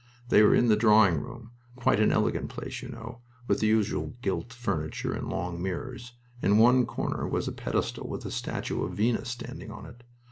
[0.29, 4.15] They were in the drawing room, quite an elegant place, you know, with the usual
[4.23, 6.13] gilt furniture and long mirrors.
[6.41, 10.01] In one corner was a pedestal, with a statue of Venus standing on it.